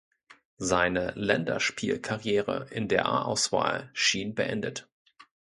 Seine 0.57 1.11
Länderspielkarriere 1.11 2.65
in 2.71 2.87
der 2.87 3.05
A-Auswahl 3.05 3.91
schien 3.93 4.33
beendet. 4.33 4.89